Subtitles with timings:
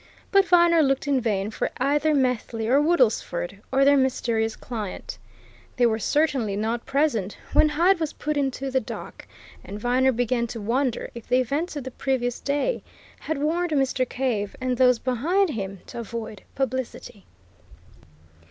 [0.31, 5.19] But Viner looked in vain for either Methley or Woodlesford or their mysterious client;
[5.77, 9.27] they were certainly not present when Hyde was put into the dock,
[9.63, 12.81] and Viner began to wonder if the events of the previous day
[13.19, 14.09] had warned Mr.
[14.09, 17.27] Cave and those behind him to avoid publicity.